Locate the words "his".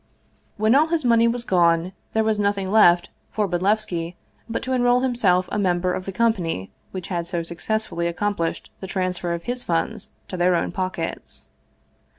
0.87-1.05, 9.43-9.61